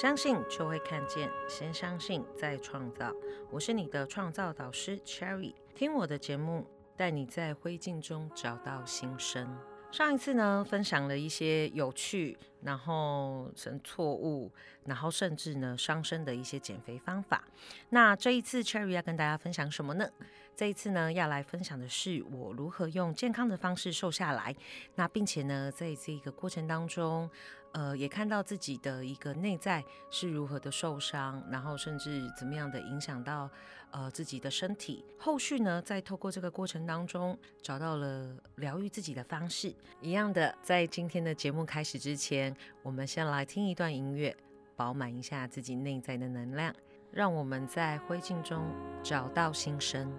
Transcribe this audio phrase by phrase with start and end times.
[0.00, 3.12] 相信就会看见，先相信再创造。
[3.50, 6.64] 我是你的创造导师 Cherry，听我的节目，
[6.96, 9.58] 带你在灰烬中找到新生。
[9.90, 14.52] 上一次呢，分享了一些有趣，然后成错误，
[14.84, 17.42] 然后甚至呢伤身的一些减肥方法。
[17.88, 20.06] 那这一次 Cherry 要跟大家分享什么呢？
[20.54, 24.54] 这一次呢，要来分享的是我如何用健康的方式瘦下来。
[24.94, 27.30] 那并且呢，在这个过程当中，
[27.72, 33.48] 呃，也看到自己的一个内在是如何的受伤，然后甚至怎么样的影响到
[33.90, 35.04] 呃自己的身体。
[35.18, 39.74] 后续呢，在透过这个过程当中，找到了疗愈自己的方式。
[40.00, 44.36] 一样的，在今天的节目开始之前，我们先来听一段音乐，
[44.76, 46.74] 饱满一下自己内在的能量，
[47.10, 48.62] 让我们在灰烬中
[49.02, 50.12] 找到新生。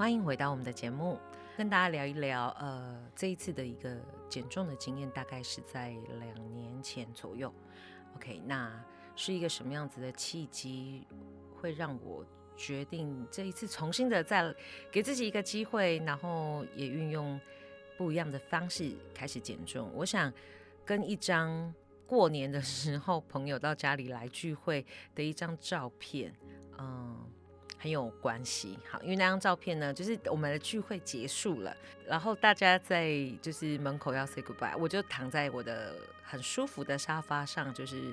[0.00, 1.20] 欢迎回到我们的节目，
[1.58, 2.48] 跟大家聊一聊。
[2.58, 3.98] 呃，这一次的一个
[4.30, 7.52] 减重的经验，大概是在两年前左右。
[8.16, 8.82] OK，那
[9.14, 11.06] 是一个什么样子的契机，
[11.54, 12.24] 会让我
[12.56, 14.54] 决定这一次重新的再
[14.90, 17.38] 给自己一个机会，然后也运用
[17.98, 19.92] 不一样的方式开始减重？
[19.94, 20.32] 我想
[20.82, 21.74] 跟一张
[22.06, 26.34] 过年的时候朋友到家里来聚会的一张照片，
[26.78, 27.09] 嗯。
[27.82, 31.74] 很有关系，好，因为那张照片呢，就是我们的聚会结束了，
[32.06, 38.12] 然后大家在就是门口要 say goodbye，我就躺在我的很舒服的沙发上，就是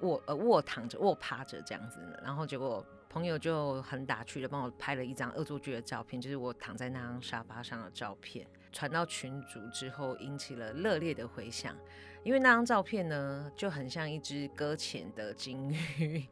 [0.00, 11.76] 卧呃卧躺着卧趴着这样子，然后结果朋友就很打趣的帮我拍了一张恶作剧的照片，就是我躺在那张沙发上的照片，传到群组之后引起了热烈的回响。
[12.24, 15.68] 因为那张照片呢，就很像一只搁浅的金
[15.98, 16.24] 鱼。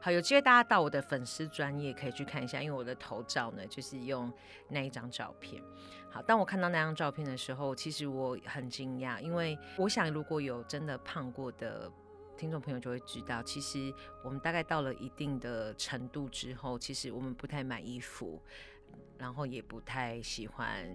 [0.00, 4.30] 好，有机会大家到我的粉丝专业可以去看一下，因为我的头照呢就是用
[4.68, 5.62] 那一张照片。
[6.10, 11.90] 好，当我看到那张照片的时候，其实我很惊讶，因为我想如果有真的胖过的
[12.36, 13.92] 听众朋友就会知道，其实
[14.22, 18.40] 我们大概到了一定的程度之后，其实我们不太买衣服，
[19.16, 20.86] 然后也不太喜欢。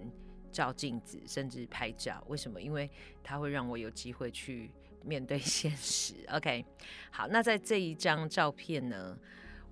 [0.54, 2.62] 照镜子，甚至拍照，为什么？
[2.62, 2.88] 因为
[3.24, 4.70] 它会让我有机会去
[5.02, 6.14] 面对 现实。
[6.30, 6.64] OK，
[7.10, 9.18] 好，那在这一张照片呢，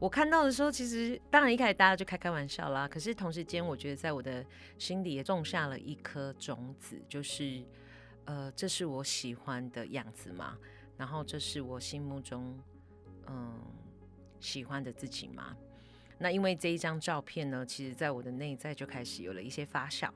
[0.00, 2.88] 我看到的时候，其实当然一开始大家就开开玩笑啦。
[2.88, 4.44] 可是同时间，我觉得在我的
[4.76, 7.62] 心里也种下了一颗种子，就是
[8.24, 10.58] 呃，这是我喜欢的样子嘛，
[10.96, 12.58] 然后这是我心目中
[13.28, 13.58] 嗯
[14.40, 15.56] 喜欢的自己嘛。
[16.18, 20.08] 那因为这一张照片呢，其实在我的内在就开始有了一些发酵。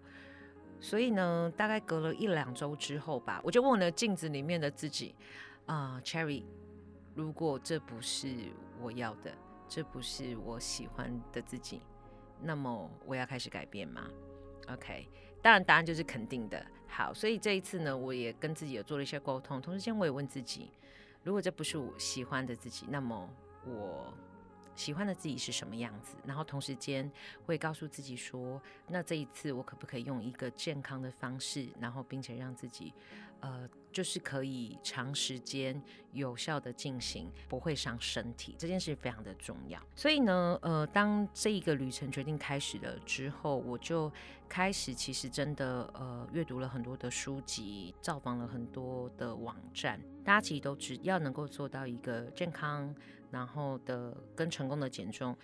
[0.81, 5.15] 所以呢，大概隔了一两周之后吧，我就问了镜子里面的自己，
[5.67, 6.45] 啊，Cherry，
[7.15, 8.29] 如果这不是
[8.81, 9.33] 我要的，
[9.69, 11.83] 这不是我喜欢的自己，
[12.41, 14.09] 那么我要开始改变吗
[14.69, 15.09] ？OK，
[15.43, 16.65] 当然答案就是肯定的。
[16.87, 20.71] 好，所以这一次呢，我也跟自己有做了一些沟通，同时间我也问自己，
[21.23, 23.29] 如果这不是我喜欢的自己，那么
[23.65, 24.13] 我。
[24.77, 27.11] 喜欢的自己是什么样子，然后同时间
[27.45, 32.93] 会告诉自己说，那这一次我可不可以用一个健康的方式，然后并且让自己，
[33.41, 39.81] 呃，就是可以长时间有效的进行，不会伤身体，这件事非常的重要。
[39.95, 44.13] 所以呢，呃，当这一个旅程决定开始了之后，我就
[44.51, 49.99] 开始其实真的呃阅读了很多的书籍，造访了很多的网站。
[50.23, 52.95] 大家其实都只要能够做到一个健康。
[53.31, 55.37] 然后的跟成功的减重，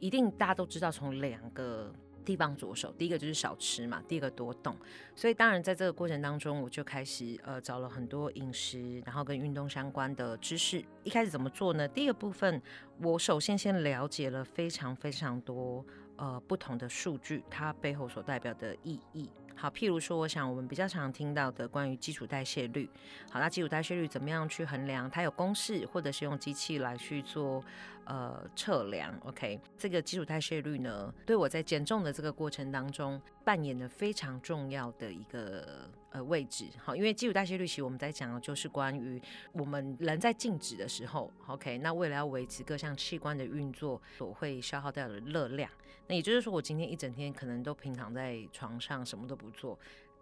[0.00, 1.94] 一定大家都知道从两个
[2.28, 2.92] 地方着手。
[2.98, 4.76] 第一个就是少吃嘛，第二个多动。
[5.14, 10.84] 所以当然在这个过程当中，我就开始呃找了很多饮食，然后跟运动相关的知识。
[11.04, 11.88] 一开始怎么做呢？
[11.88, 12.60] 第一个部分，
[13.00, 15.82] 我首先先了解了非常非常多
[16.16, 19.30] 呃不同的数据，它背后所代表的意义。
[19.60, 22.88] 好，譬如说，我想我们比较常听到的关于基础代谢率。
[23.28, 25.10] 好，那基础代谢率怎么样去衡量？
[25.10, 27.64] 它有公式，或者是用机器来去做
[28.04, 29.12] 呃测量。
[29.24, 36.66] OK，这个基础代谢率呢，对我在减重的这个过程当中扮演了非常重要的一个呃位置。
[36.76, 39.18] 好，因为基础代谢率其实我们在讲的就是关于
[39.52, 45.70] 我们人在静止的时候，OK，那为了要维持各项器官的运作所会消耗掉的热量。
[46.06, 49.78] 那也就是说，我今天一整天可能都平躺在床上，什么都不做，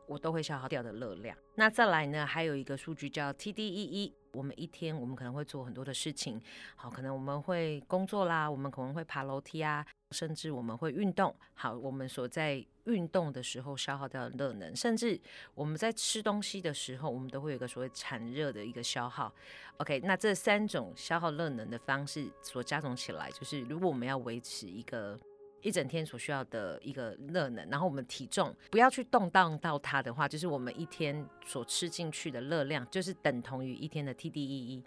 [0.06, 1.36] 我都会消耗掉的热量。
[1.54, 6.40] 那再来呢，还有一个数据叫 TDEE，我们一天我们可能会做很多的事情，
[6.74, 11.34] 好，可能我们会工作啦，我们可能会爬楼梯啊，甚至我们会运动。
[11.54, 15.18] 好，我们所在运动的时候消耗掉的热能，甚至
[15.54, 19.32] 我们在吃东西的时候，我们都会有一个所谓产热的一个消耗。
[19.78, 25.18] OK，那这三种消耗热能的方式所加总起来，就是如果我们要维持一个。
[25.66, 34.84] 一整天所需要的一个热能，然后我们体重不要去动荡到它的话，就是我们一天所吃进去的热量，就是等同于一天的 TDEE。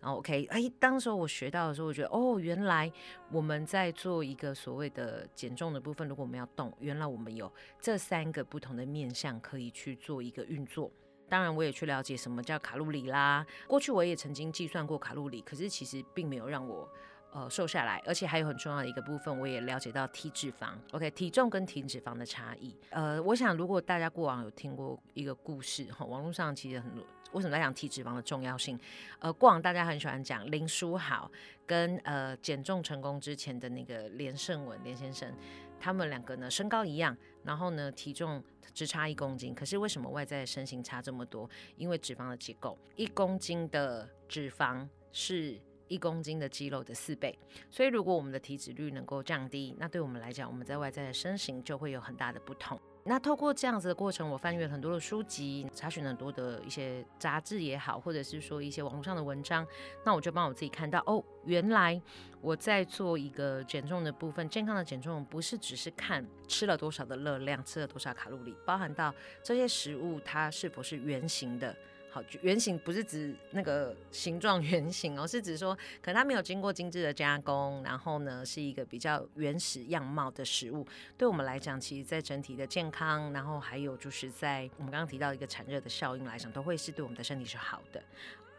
[0.00, 2.92] 然后 OK，哎，当时我学到的时候，我觉得哦，原来
[3.32, 7.50] 我们在做一个所谓的减重的部分，如果我们要动，原来我们有
[7.80, 10.90] 这三个不同的面向可以去做一个运作。
[11.26, 13.46] 当然，我也去了解什么叫卡路里啦。
[13.66, 16.86] 过去我也曾经计算过卡路里，可是其实并没有让我。
[17.30, 22.74] 呃，瘦下来，而且还有很重要的一个部分，我也了解到体脂肪，OK，体重跟体脂肪的差异。
[22.88, 28.80] 呃，我想如果大家过往有听过一个故事哈，网络上其实很多，为什么在讲体脂肪的重要性？
[29.18, 31.30] 呃，过往大家很喜欢讲林书豪
[31.66, 35.30] 跟呃减重成功之前的那个连胜文连先生，
[35.78, 37.14] 他们两个呢身高一样，
[37.44, 38.42] 然后呢体重
[38.72, 41.48] 只差一公斤，可是为什么外在身形差这么多？
[41.76, 45.60] 因为脂肪的结构，一公斤的脂肪是。
[45.88, 47.36] 一公斤的肌肉的四倍，
[47.70, 52.78] 所以如果我们的体脂率能够降低，那对我们来讲，我们在外在的身形就会有很大的不同。
[53.04, 59.66] 那透过这样子的过程，我翻阅很多的书籍，查询很多的一些杂志也好，或者是说一些网络上的文章，
[60.04, 61.98] 那我就帮我自己看到，哦，原来
[62.42, 71.74] 我在做一个减重的部分，健康的减重不是只是看吃了多少的热量，吃了多少卡路里，包含到这些食物它是否是圆形的。
[72.18, 75.72] 好，圆形不是指那个形状圆形哦，是指说
[76.02, 80.84] 可能它没有经过精致的加工，然后呢是一个比较原始样貌的食物。
[81.16, 88.02] 对我们来讲，其实在整体的健康，然后还有就是在我们刚刚提到一个产热的效应来讲，都会是对我们的身体是好的。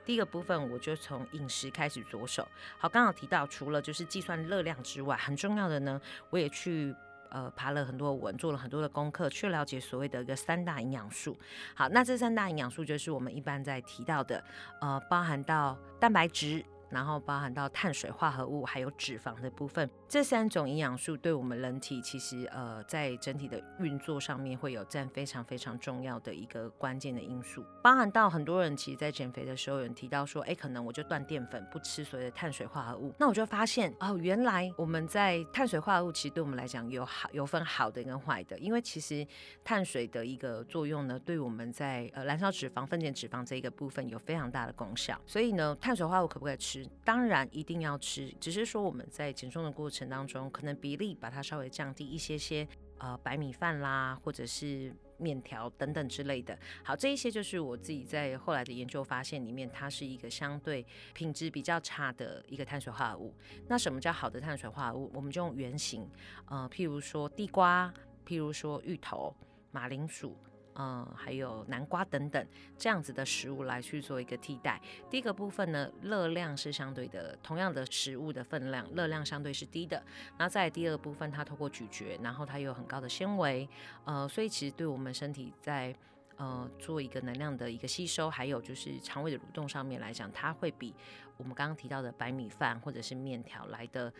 [0.05, 2.47] 第一个部分，我就从饮食开始着手。
[2.77, 6.95] 好，刚好提到除了就是计算热量之外，很重要的呢，我也去。
[7.29, 11.37] 呃，爬了很多文，做了很多的功课，去了解所谓的一个三大营养素。
[11.75, 14.43] 好，那这三大营养素就是我们一般在提到的，
[14.81, 16.63] 呃，包含到蛋白质。
[16.89, 27.63] 然后包含到碳水化合物还有脂肪的部分，这三种营养素对我们人体其实呃在整体的运作上面会有占非常非常重要的一个关键的因素。
[27.83, 33.13] 包含到很多人其实，在减肥的时候有人提到说，哎，可能我就断淀粉，不吃所谓的碳水化合物。
[33.19, 39.25] 那我就发现哦，原来我们在碳水化合物其实对我们来讲有好有分好的跟坏的，因为其实
[39.63, 45.19] 碳水的一个作用呢，对我们在呃燃烧脂肪、分解脂肪这一个部分有非常大的功效。
[45.25, 46.78] 所以呢，碳水化合物可不可以吃？
[47.03, 52.67] 当然一定要吃，只是说我们在减重的过程当中，可能比例把它稍微降低一些些，
[52.97, 56.57] 呃，白米饭啦，或者是面条等等之类的。
[56.83, 63.33] 好，这一些就是我自己在后来的研究发现里面，它是一个相对品质比较差的一个碳水化合物。
[63.67, 65.11] 那什么叫好的碳水化合物？
[65.13, 66.09] 我们就用原型，
[66.47, 67.93] 呃，譬如说地瓜，
[68.25, 69.35] 譬如说芋头、
[69.71, 70.35] 马铃薯。
[70.81, 72.47] 嗯，还有南瓜等等
[72.77, 74.81] 这样子的食物来去做一个替代。
[75.09, 80.01] 第一个部分呢，热量是相对的，同样的食物的分量，热量相对是低的。
[80.37, 83.67] 那在第二部分，它透过咀嚼，然后它有很高的纤维，
[84.05, 85.93] 呃，所以其实对我们身体在
[86.37, 90.95] 呃做一个能量的一个吸收，还有就是肠胃的蠕动上面来讲，它会比
[91.35, 94.13] 我们刚刚提到的白米饭或者是面条来的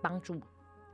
[0.00, 0.40] 帮助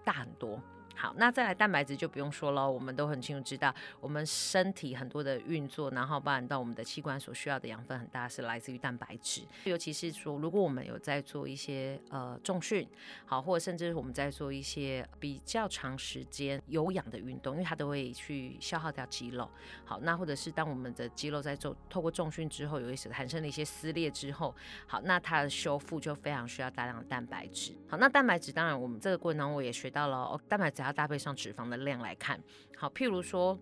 [0.02, 0.58] 大很多。
[0.96, 12.86] 好，那再来蛋白质就不用说了，我们都很清楚知道，我们身体很多的运作，然后包含到我们的器官所需要的养分很大是来自于蛋白质，尤其是说如果我们有在做一些呃重训，
[13.24, 19.48] 好，或者甚至我们在做一些比较长时间有氧的运动，因为它都会去消耗掉肌肉。
[19.86, 24.54] 好，那或者是当我们的肌肉在做透过重训之后，有一些产生了一些撕裂之后，
[24.86, 27.72] 好，那它的修复就非常需要大量的蛋白质。
[27.88, 30.80] 好，那蛋白质当然我们这个过程当中我也学到了哦，蛋白质。
[30.92, 32.42] 搭配上脂肪的量来看，
[32.76, 33.58] 好，譬如说，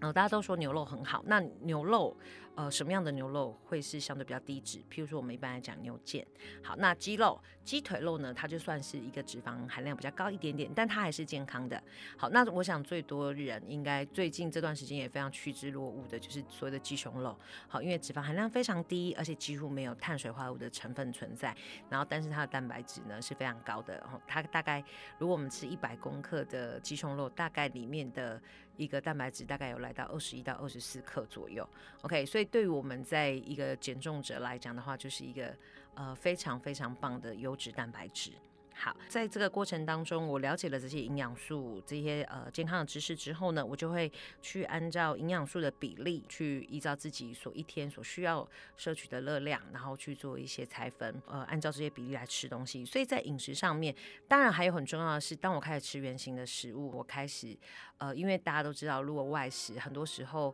[0.00, 2.16] 呃，大家都说牛肉很好，那牛肉。
[2.54, 4.78] 呃，什么样的牛肉会是相对比较低脂？
[4.90, 6.22] 譬如说，我们一般来讲牛腱。
[6.62, 8.34] 好，那鸡肉、鸡腿肉呢？
[8.34, 11.82] 它就算是一个脂肪含量比较高一点点，但它还是健康的。
[12.14, 17.34] 好，那我想最多人应该最近这段时间也非常趋之若鹜的，就是所谓的鸡胸肉。
[17.68, 21.56] 好，因为脂肪含量非常低，而且几乎没有碳水化合物的成分存在。
[21.88, 24.06] 然后，但是它的蛋白质呢是非常高的。
[24.26, 24.84] 它大概
[25.18, 28.38] 如果我们吃一百公克的鸡胸肉，大概里面的。
[28.78, 31.68] 一个蛋白质大概有来到二十一到二十四克左右
[32.00, 35.54] ，OK，所以对于我们在一个减重者来讲的话，就是一个
[35.94, 38.32] 呃非常非常棒的优质蛋白质
[38.74, 52.82] 好，在这个过程当中，我了解了这些营养素、这些呃健康的知识之后呢，我就会去按照营养素的比例，去依照自己所一天所需要摄取的热量，然后去做一些拆分，呃，按照这些比例来吃东西。
[52.82, 53.94] 所以在饮食上面，
[54.26, 57.54] 当然还有很重要的是，当我开始吃原形的食物，我开始
[57.98, 60.52] 呃，因为大家都知道，如果外食，很多时候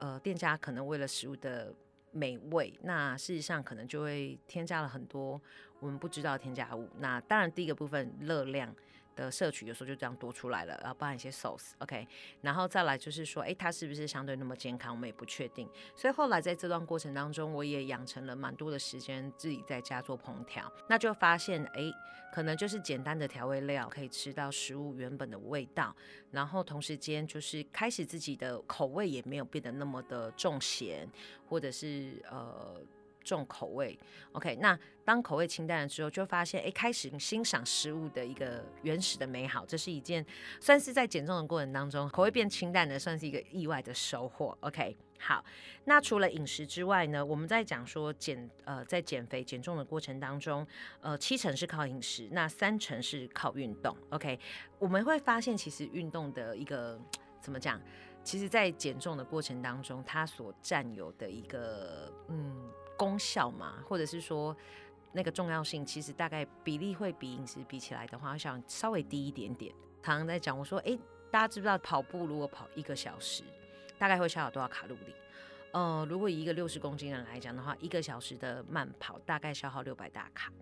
[0.00, 1.72] 呃，店家可能为了食物的
[2.10, 5.40] 美味，那事实上可能就会添加了很多。
[5.78, 8.74] 我们不知道添加物，那当然第一个部分热量
[9.16, 12.06] 的摄取有时候就这样多出来了，然后包含一些 sauce，OK，
[12.40, 15.68] 然后再来就是说，哎，它是不是相对那么健康，我们也不确定。
[15.94, 21.92] 所以后来在这段过程当中，我也养成了蛮多的时间自己在家做烹调，那就发现，哎，
[22.32, 25.94] 可能就是简单的调味料可以吃到食物原本的味道，
[26.30, 31.08] 然后同时间就是开始自己的口味也没有变得那么的重咸，
[31.48, 32.80] 或者是呃。
[33.22, 33.98] 重口味
[34.32, 40.24] ，OK，那当口味清淡了之后，就发现哎，开始欣赏食物的一个原始的美好，这是一件
[40.60, 44.56] 算是在减重的过程当中，口味变清淡的，算是一个意外的收获。
[44.60, 45.44] OK，好，
[45.84, 50.66] 那除了饮食之外呢，我们在讲说减呃，在减肥减重的过程当中，
[51.00, 53.96] 呃，七成是靠饮食，那三成是靠运动。
[54.10, 54.38] OK，
[54.78, 57.00] 我们会发现其实运动的一个
[57.40, 57.80] 怎么讲，
[58.22, 62.59] 其实在减重的过程当中，它所占有的一个嗯。
[63.00, 64.54] 功效嘛，或者是说
[65.12, 69.74] 那个重要性，其实大概比例会比饮食比起来的话，我想稍微低一点点。
[70.02, 70.98] 常常在讲，我说，哎，
[71.30, 73.42] 大家知不知道跑步如果跑一个小时，
[73.98, 75.14] 大概会消耗多少卡路里？
[75.72, 80.52] 呃，如果以一个六十公斤人来讲的话，一个小时的慢跑大概消耗六百大卡，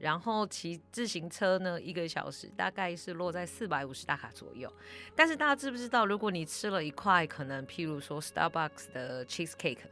[0.00, 4.68] 然后骑自行车呢，一个小时大概是落在四百五十大卡左右。
[5.14, 9.86] 但是大家知不知道，如果你吃了一块，可能譬如说 Starbucks 的 cheese cake。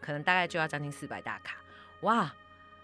[0.00, 1.56] 可能大概就要将近四百大卡，
[2.02, 2.34] 哇！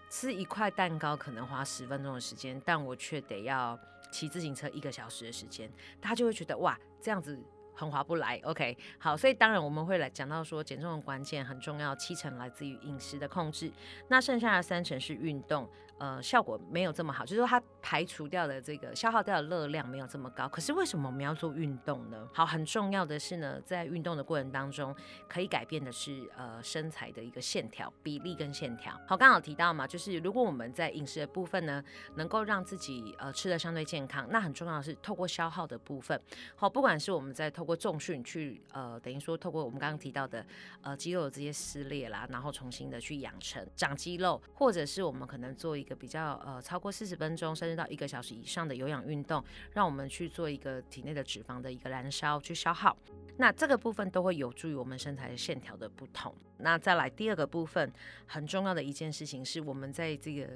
[0.07, 3.77] 吃一块蛋糕可能花十分钟的时间，但我却得要
[4.11, 5.69] 骑自行车一个小时的时间，
[5.99, 7.37] 大家就会觉得哇，这样子
[7.73, 8.39] 很划不来。
[8.43, 13.69] OK，好，所以当然我们会来讲到说减重的关键很重要，七成来自于饮食的控制，
[14.07, 15.67] 那剩下的三成是运动。
[15.97, 20.45] 呃，效果没有这么好，就是说它排除掉的这个消耗掉的热量没有这么高。
[20.49, 22.27] 可是为什么我们要做运动呢？
[22.33, 24.93] 好，很重要的是呢，在运动的过程当中，
[25.29, 28.93] 可以改变的是呃身材的一个线条比例跟线条。
[29.07, 31.81] 好，刚好提到嘛，就是如果我们在饮食的部分呢，
[32.15, 36.19] 能够让自己呃吃的相对健康，那很重要的是透过消耗的部分。
[36.57, 40.45] 好，不管是我们在透过重训去呃等于说透过我们刚刚提到的
[40.81, 45.84] 呃肌肉的这些撕裂啦，然后重新的去养成长肌肉，或者是我们可能做一。
[45.85, 52.97] 一个比较呃超过四十分钟甚至到一个小时以上的有氧运动，让我们去做一个体内的脂肪的一个燃烧去消耗，
[53.37, 56.33] 那这个部分都会有助于我们身材的线条的不同。
[56.57, 57.91] 那再来第二个部分，
[58.25, 60.49] 很重要的一件事情是我们在这个。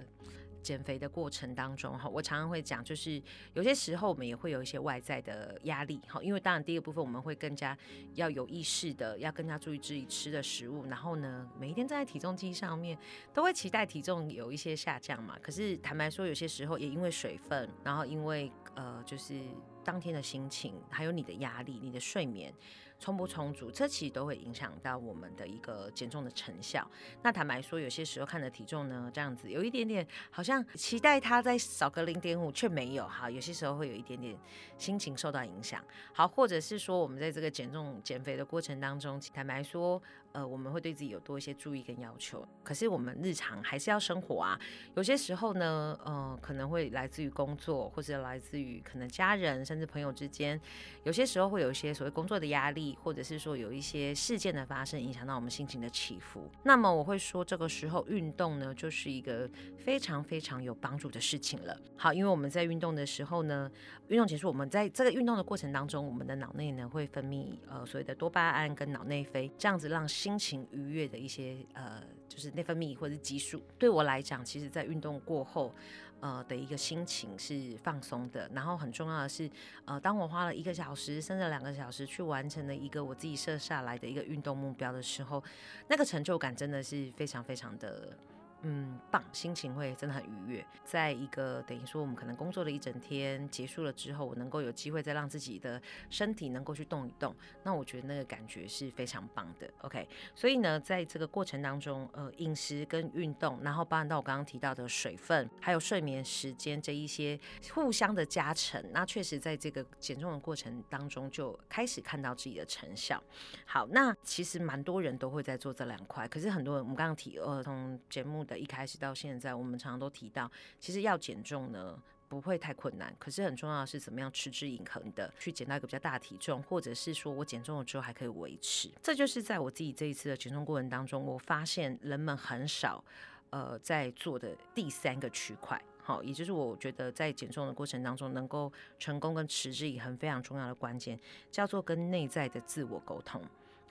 [0.62, 3.22] 减肥的过程当中，哈，我常常会讲，就是
[3.54, 7.78] 有些时候我们也会有一些外在的压力，哈，因为当然第一个部分我们会更加
[8.16, 12.98] 要有意识的，要更加注意自己吃的食物，然后呢，每一天站在体重机上面，
[13.34, 15.38] 都会期待体重有一些下降嘛。
[15.42, 19.42] 可是坦白说，有些时候也因为水分，然后因为呃，就是
[19.84, 22.54] 当天的心情，还有你的压力，你的睡眠。
[23.02, 26.86] 充不充足，这其实都会影响到我们的一个减重的成效。
[27.24, 33.32] 那坦白说，有些时候看的体重呢，这样子有一点点好像期待它再少个零点五，却没有哈。
[33.32, 34.38] 有些时候会有一点点
[34.78, 35.82] 心情受到影响。
[36.12, 40.02] 好，或者是说我们在这个减重减肥的过程当中，坦白说。
[40.32, 44.60] 呃，我们会对自己有多一些注意跟要求，可是我们日常还是要生活啊。
[44.96, 50.60] 有些时候呢，呃，可能会来自于工作，或者来自于可能家人甚至朋友之间，
[51.04, 56.50] 有些时候会有一些所谓工作的压力，或者是说有一些事件的发生，影响到我们心情的起伏。
[56.64, 61.76] 那么我会说，这个时候运动呢，就是一个非常非常有帮助的事情了。
[61.98, 63.70] 好，因为我们在运动的时候呢，
[64.10, 75.74] 运动结束，我们在这个运动的过程当中，我们的脑内呢会分泌呃所谓的多巴胺跟脑内啡，这样子让心心情愉悦的一些呃，就是内分泌或者激素，对我来讲，其实在运动过后，
[76.20, 78.48] 呃的一个心情是放松的。
[78.54, 79.50] 然后很重要的是，
[79.86, 85.44] 呃，当我花了一个小时甚至两个小时去完成了一个我自己设下来的一个运动目标的时候，
[85.88, 88.16] 那个成就感真的是非常非常的。
[88.62, 90.66] 嗯，棒，心情会真的很愉悦。
[90.84, 99.70] 在一个等于说我们可能工作了一整天结束了之后，我能够有机会再让自己的身体能够去动一动，那我觉得那个感觉是非常棒的。
[99.84, 107.39] OK，所以呢，在这个过程当中，呃，饮食跟运动，然后包含到我刚刚提到的水分，还有睡眠时间这一些
[107.74, 113.24] 互相的加成，那确实在这个减重的过程当中就开始看到自己的成效。
[113.66, 118.46] 好，那其实蛮多人都会在做这两块，可是很多人我们刚刚提呃从节目。
[118.50, 123.15] 的一开始到现在，我们常常都提到，其实要减重呢，不会太困难。
[123.20, 128.89] 可是很重要的是怎么样持之以恒的去减到一个比较大体重，或者是说我减重了之后还可以维持。
[129.03, 133.03] 这就是在我自己这一次的减重过程当中，我发现人们很少
[133.51, 135.79] 呃在做的第三个区块。
[136.01, 141.20] 好，也就是我觉得在减重的过程当中，能够成功跟持之以恒非常重要的关键，
[141.51, 143.39] 叫做跟内在的自我沟通。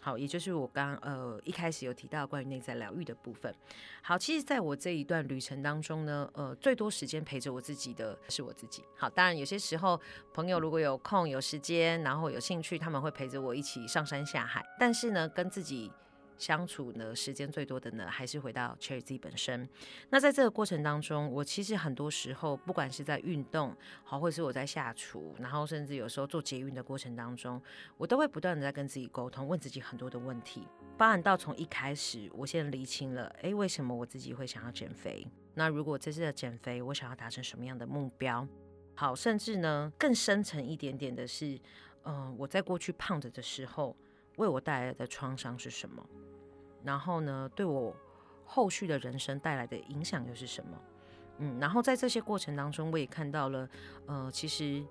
[0.00, 3.54] 好，也就是我刚呃一开始有提到关于内在疗愈的部分。
[4.02, 8.84] 好，其实在我这一段旅程当中呢，呃，最多时间陪着我自己的是我自己。
[8.96, 10.00] 好，当然有些时候
[10.32, 14.64] 朋友如果有空有时间，然后有兴趣，他们会陪着我一起上山下海。
[14.78, 15.90] 但是呢，跟自己。
[16.38, 19.68] 相处呢，时间最多的呢，还是回到 Cherry 自己本身。
[20.08, 27.60] 那在这个过程当中，我其实很多时候，不管是在运动，好，或是我在下厨，然后甚至有时候做捷运的过程当中，
[27.96, 30.66] 我都会不断的在跟自己沟通，问自己很多的问题。
[30.96, 35.26] 包含到从一开始，我现在理清了，哎，为什么我自己会想要减肥？
[35.54, 38.46] 那如果这次的减肥，我想要达成什么样的目标？
[38.94, 41.58] 好，甚至呢，更深层一点点的是，
[42.04, 43.96] 嗯，我在过去胖着的时候，
[44.38, 46.04] 为我带来的创伤是什么？
[46.82, 47.94] 然后呢，对我
[48.46, 50.80] 后续的人生带来的影响又是什么？
[51.38, 53.68] 嗯，然后在这些过程当中，我也看到了，
[54.06, 54.82] 呃，其实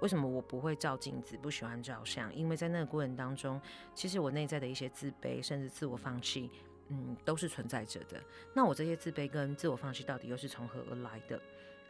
[0.00, 2.32] 为什么我不会照镜子，不喜欢照相？
[2.34, 3.60] 因为在那个过程当中，
[3.94, 6.50] 其实我内在的一些自卑，甚至自我放弃，
[6.88, 8.22] 嗯，都是存在着的。
[8.54, 11.40] 那我这些自卑跟自我放弃到底又是从何而来的？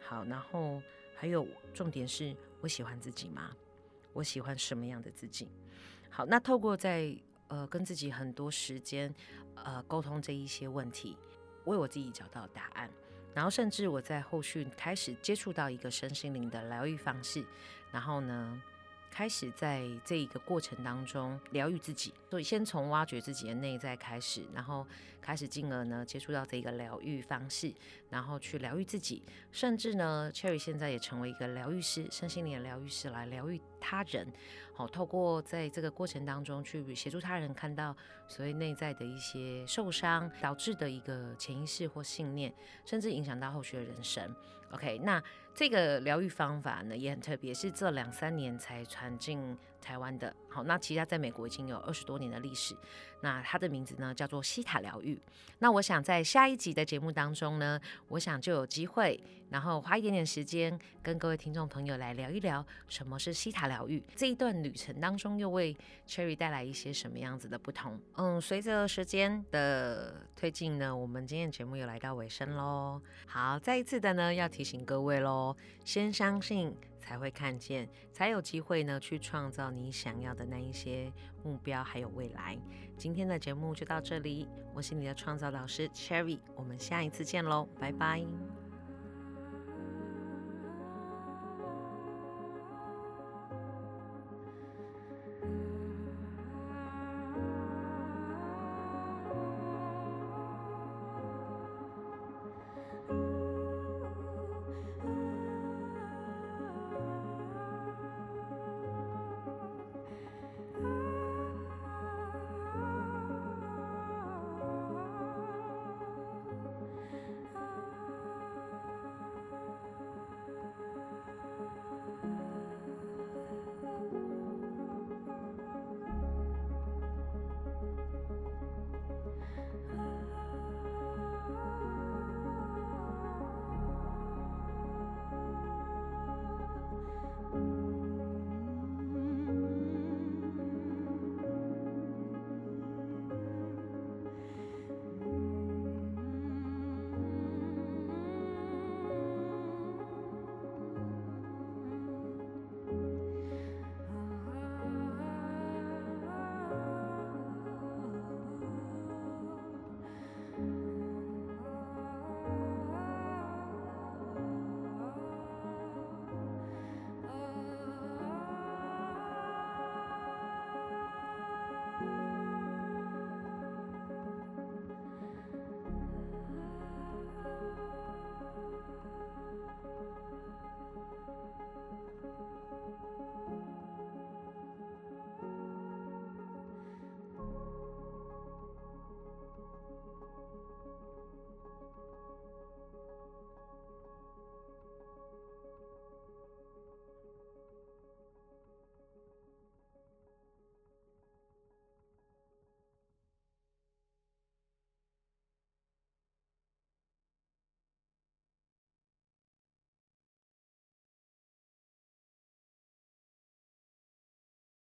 [0.01, 0.81] 好，然后
[1.15, 3.51] 还有重点是我喜欢自己吗？
[4.13, 5.49] 我喜欢什么样的自己？
[6.15, 7.11] 好，那透过在
[7.47, 9.11] 呃，跟自己很多时间，
[9.55, 11.17] 呃，沟通这一些问题，
[11.65, 12.87] 为我自己找到答案。
[13.33, 17.43] 然后，甚至我在后续开始接触到一个身心灵的疗愈方式，
[17.91, 18.61] 然后呢，
[19.13, 22.11] 开始在这一个过程当中疗愈自己。
[22.31, 24.85] 所以，先从挖掘自己的内在开始，然后
[25.21, 27.71] 开始进而呢接触到这一个疗愈方式，
[28.09, 29.21] 然后去疗愈自己。
[29.51, 34.27] 甚至呢，Cherry 现在也成为一个疗愈师，身心灵的疗愈师，来疗愈他人。
[34.73, 37.95] 好，透过在这个过程当中去协助他人看到
[38.27, 42.51] 所谓内在的一些受伤导致的一个潜意识或信念，
[42.83, 44.35] 甚至影响到后续的人生。
[44.71, 45.23] OK，那
[45.55, 50.33] 这个疗愈方法呢也很特别，是这两三年才传进台湾的。
[50.49, 52.75] 好，那其实他在美国已经有二十多年的历史。
[53.21, 55.17] 那它的名字呢叫做西塔疗愈。
[55.59, 59.17] 那我想在下一集的节目当中呢，我想就有机会，
[59.49, 64.03] 然后花一点点时间跟各位听众朋友来聊一聊什么是西塔疗愈。
[64.13, 65.73] 这一段旅程当中又为
[66.05, 67.97] Cherry 带来一些什么样子的不同？
[68.17, 73.01] 嗯，随着时间的推进呢，我们今天的节目又来到尾声喽。
[73.25, 76.75] 好，再一次的呢要提醒各位喽，先相信。
[77.03, 81.11] 才会看见，才有机会呢，去创造你想要的那一些
[81.43, 82.57] 目标，还有未来。
[82.97, 88.52] 今天的节目就到这里，我是你的创造导师 Cherry，我们下一次见喽，拜拜。